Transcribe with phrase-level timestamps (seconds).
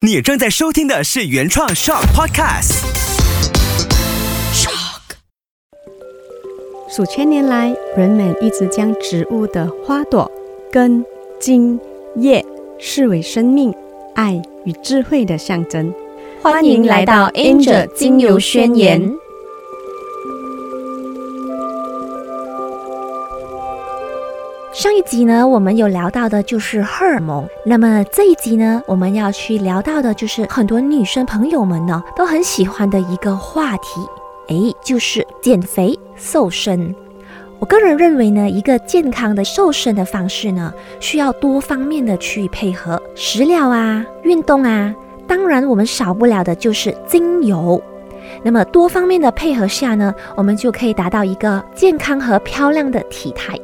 [0.00, 2.84] 你正在收听的是原创 Shock Podcast。
[4.54, 5.00] Shock。
[6.88, 10.30] 数千年来，人们一直将植物的花朵、
[10.70, 11.04] 根、
[11.40, 11.80] 茎、
[12.14, 12.46] 叶
[12.78, 13.74] 视为生命、
[14.14, 15.92] 爱与智慧的象征。
[16.40, 19.02] 欢迎来到 Angel 精油宣言。
[24.78, 27.44] 上一集呢，我们有聊到的就是荷尔蒙。
[27.66, 34.00] 那么这一集呢，我们要去聊到的就是很多女生朋友们呢都很喜欢的一个话题，
[34.50, 36.94] 诶，就是减肥瘦身。
[37.58, 44.94] 我个人认为呢，一个健康的瘦身的方式呢，需要多方面的去配合，食疗啊，运动啊，
[45.26, 47.82] 当然我们少不了的就是精油。
[48.44, 53.58] 那么多方面的配合下呢，我们就可以达到一个健康和漂亮的体态。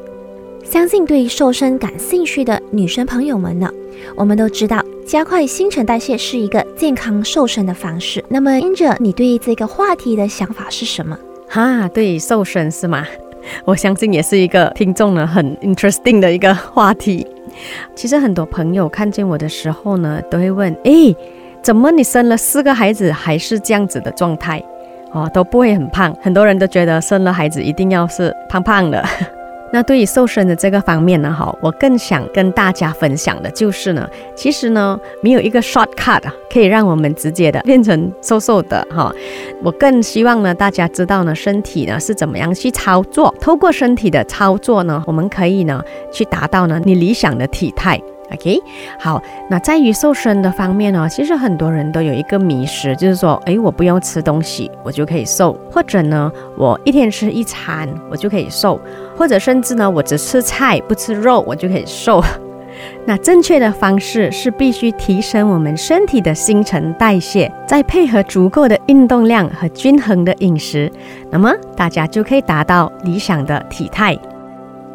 [0.74, 3.70] 相信对瘦身感兴趣的女生朋友们呢，
[4.16, 8.24] 我们都知道加快新陈代谢是一个健康瘦身的方式。
[8.28, 11.16] 那么英哲你对这个话题的想法是什么？
[11.48, 13.06] 哈，对瘦身是吗？
[13.64, 17.24] 我相信也是一个听众呢很 interesting 的一个话题。
[17.94, 21.14] 其实很多朋友看见我的时候呢，都会问：诶，
[21.62, 24.60] 怎么你生了四个孩子还是这样子的状态？
[25.12, 26.12] 哦，都不会很胖。
[26.20, 29.00] 很多人都觉得生了孩子一定要是胖胖的。
[29.74, 39.12] 那对于瘦身的这个方面呢，哈，我更想跟大家分享的就是呢，其实呢，没有一个 shortcut，可以让我们直接的变成瘦瘦的哈。
[39.64, 48.00] 我更希望呢，大家知道呢，身体呢是怎么样去操作，透过身体的操作呢，我们可以呢去达到呢你理想的体态。
[48.32, 48.58] OK，
[48.98, 58.80] 好，那在于瘦身的方面呢，其实很多人都有一个迷失，就是说，哎，我不用吃东西，我就可以瘦，或者呢，我一天吃一餐，我就可以瘦，
[59.16, 62.24] 或者甚至呢，我只吃菜不吃肉，我就可以瘦。
[63.06, 70.90] 那正确的方式是必须提升我们身体的新陈代谢，再配合足够的运动量和均衡的饮食，
[71.30, 74.18] 那么大家就可以达到理想的体态。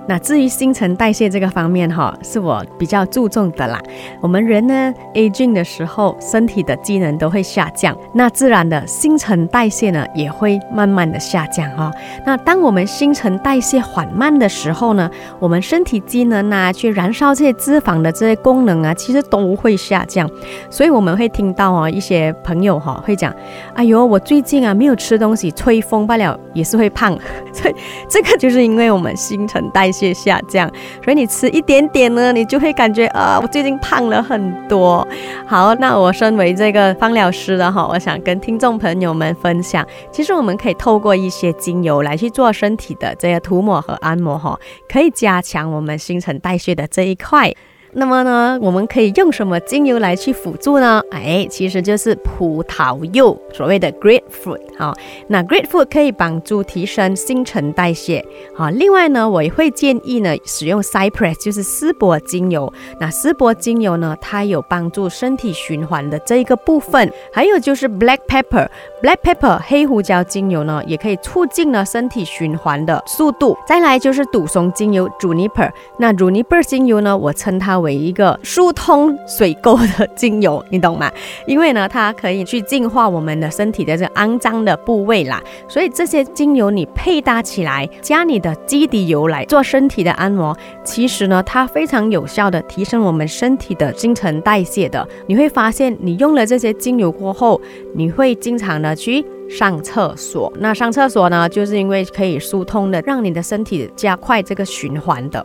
[0.10, 3.80] 那至于新陈代谢这个方面哈，是我比较注重的啦。
[4.20, 11.92] 我们人呢，aging 的时候，身体的机能都会下降，那自然的新陈代谢呢也会慢慢的下降哈。
[12.26, 20.28] 那当我们新陈代谢缓慢的时候呢，我们身体机能啊，去燃烧这些脂肪的这些功能啊，其实都会下降。
[20.72, 23.32] 所以我们会听到啊，一些朋友哈会讲，
[23.76, 27.16] 哎呦，我最近啊没有吃东西，吹风罢了也是会胖。
[27.54, 27.76] 所以
[28.10, 29.99] 这个就是因为我们新陈代谢。
[30.14, 30.72] 下降，
[31.04, 35.08] 所以你吃一点点呢，你就会感觉啊，我最近胖了很多。
[35.46, 44.60] 好，那我身为这个芳疗师的哈，我想跟听众朋友们分享，其实我们可以透过一些精油来去做身体的这个涂抹和按摩哈，
[44.92, 47.54] 可以加强我们新陈代谢的这一块。
[47.92, 51.02] 那么呢，我们可以用什么精油来去辅助呢？
[51.10, 54.94] 哎，其实就是葡萄柚，所谓的 grapefruit 啊。
[55.28, 58.26] 那 grapefruit 可以帮助提升新陈代谢。
[58.56, 62.72] 好，另外呢，我也会建议呢使用 cypress，就是丝柏精油。
[63.00, 67.12] 那丝柏精油呢，它有帮助身体循环的这一个部分。
[67.34, 73.58] 还有就是 black pepper，black pepper 黑胡椒精油呢，也可以促进呢身体循环的速度。
[73.68, 77.80] 再来就是杜松精油 juniper，那 juniper 精油呢，我称它。
[77.80, 81.10] 为一个疏通水沟的精油，你懂吗？
[81.46, 85.42] 因为呢，它可以去净化我们的身体的这肮脏的的部位啦。
[85.68, 95.08] 所以这些精油你配搭起来，加你的基底油来做身体的按摩，其实呢，它非常有效的提升我们身体的新陈代谢的。
[95.28, 97.60] 你会发现，你用了这些精油过后，
[97.96, 100.52] 你会经常的去上厕所。
[100.60, 105.44] 那上厕所呢，就是因为可以疏通的，让你的身体加快这个循环的。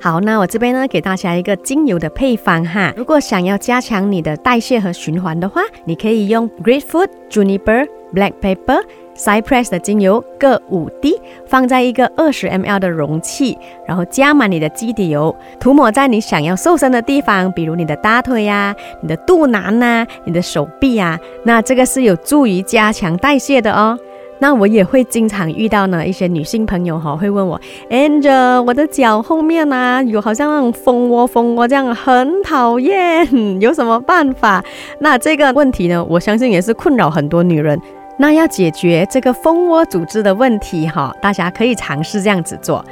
[0.00, 2.92] 好，那我这边呢，给大家一个精油的配方哈。
[2.96, 8.80] 如果想要加强你的代谢和循环的话，你可以用 grapefruit、juniper、black pepper、
[9.16, 11.14] cypress 的精油各五滴，
[11.46, 13.56] 放在一个二十 ml 的容器，
[13.86, 23.98] 然后加满你的基底油，涂抹在你想要瘦身的地方，比如你的大腿呀、你的肚腩呐、你的手臂啊，那这个是有助于加强代谢的哦。
[24.38, 27.58] 那我也会经常遇到呢，一些女性朋友哈会问我
[27.88, 33.26] ，Angel，我的脚后面啊有好像那种蜂窝蜂窝这样，很讨厌，
[33.62, 34.62] 有什么办法？
[35.00, 37.80] 那这个问题呢，我相信也是困扰很多女人。
[38.18, 42.84] 那要解决这个蜂窝组织的问题哈，大家可以尝试这样子做，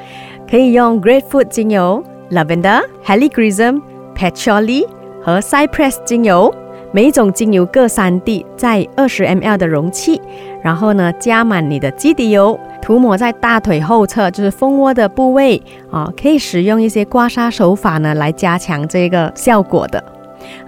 [0.48, 3.80] 可以用 grapefruit 精油、lavender、helichrysum、
[4.14, 4.86] patchouli
[5.22, 6.54] 和 cypress 精油。
[6.92, 10.20] 每一种精油各三滴，在二十 ml 的容器，
[10.62, 15.60] 然后呢，加满你的基底油，涂抹在大腿后侧，就是蜂窝的部位
[15.90, 20.00] 啊，可以使用一些刮痧手法呢，来加强这个效果的。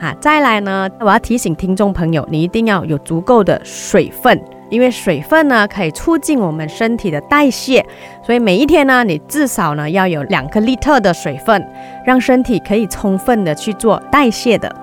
[0.01, 4.41] 啊，再来呢，我要提醒听众朋友，你一定要有足够的水分，
[4.71, 7.85] 因为水分呢可以促进我们身体的代谢，
[8.25, 11.65] 所以每一天呢，你至少呢要有两克利特的水分，
[12.05, 14.75] 让身体可以充分的去做代谢的。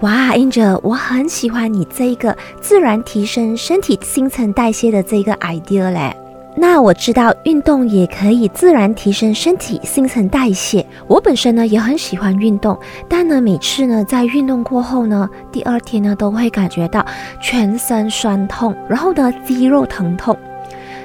[0.00, 6.16] 哇，Angel，我很喜欢你这一个自然提升身体新陈代谢的这个 idea 嘞。
[6.56, 10.84] 那我知道运动也可以自然提升身体新陈代谢。
[11.06, 17.06] 我本身呢也很喜欢运动，但呢每次呢在运动过后呢，第二天呢都会感觉到
[17.40, 20.36] 全身酸痛，然后呢肌肉疼痛。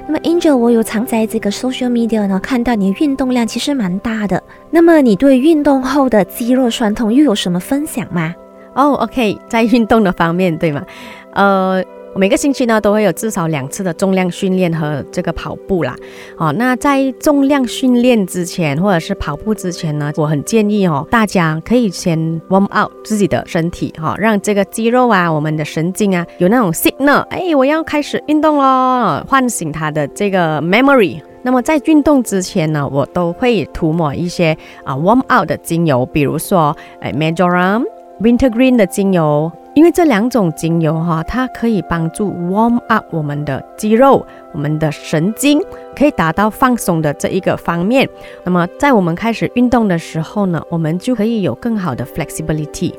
[0.06, 4.42] 那么 Angel，我有常在这个 social media 呢看到你运动量其实蛮大的。
[4.70, 8.34] 那么你对运动后的肌肉酸痛又有什么分享吗？
[8.74, 10.82] 哦，OK，在运动的方面，对吗？
[11.32, 11.82] 呃。
[12.16, 15.94] 每个星期呢都会有至少两次的重量训练和这个跑步啦。
[16.38, 22.18] 哦，那在重量训练之前或者是跑步之前呢，我很建议哦，大家可以先
[22.48, 31.20] warm up 自己的身体哈，让这个肌肉啊、我们的神经啊有那种 signal，哎，我要开始运动喽，唤醒它的这个 memory。
[31.42, 37.84] 那么在运动之前呢，我都会涂抹一些啊 warm up 的精油，比如说哎 majoram
[38.20, 39.50] wintergreen 的精油。
[39.74, 45.60] 因为这两种精油哈，它可以帮助 warm up 我们的肌肉、我们的神经，
[45.94, 48.08] 可以达到放松的这一个方面。
[48.42, 52.94] 那么在我们开始运动的时候呢，我们就可以有更好的 flexibility。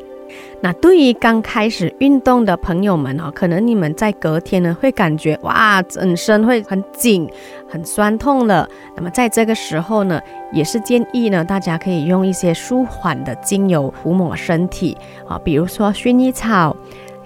[0.59, 7.29] 那对于刚开始运动的朋友们哦，可能你们在隔天呢会感觉哇，整身会很紧、
[7.69, 8.67] 很酸痛了。
[8.95, 10.19] 那么在这个时候呢，
[10.51, 16.75] 也是建议呢，大家可以用一些舒缓的精油涂抹身体啊，比如说薰衣草、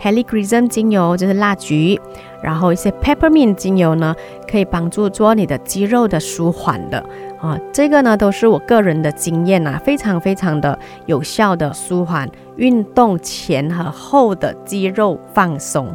[0.02, 2.00] Helichrysum 精油就是蜡菊，
[2.42, 4.16] 然后一些 Peppermint 精油呢，
[4.50, 7.04] 可以帮助做你的肌肉的舒缓的。
[7.40, 15.88] 啊，这个呢都是我个人的经验呐，非常非常的有效的舒缓运动前和后的肌肉放松。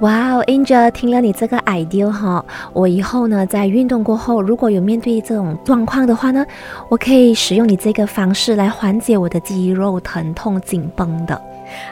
[0.00, 6.44] 哇哦，Angel，听了你这个 idea 哈，我以后呢在运动过后，如果有面对这种状况的话呢，
[6.88, 11.40] 我可以使用你这个方式来缓解我的肌肉疼痛紧绷的。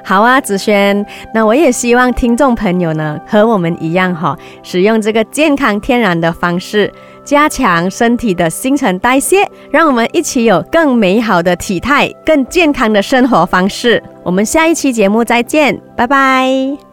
[0.05, 1.05] 好啊，子轩，
[1.35, 6.93] 那我也希望听众朋友呢和我们一样哈，使用这个健康天然的方式，
[7.25, 14.03] 加强身体的新陈代谢，让我们一起有更美好的体态，更健康的生活方式。
[14.23, 16.92] 我们下一期节目再见，拜拜。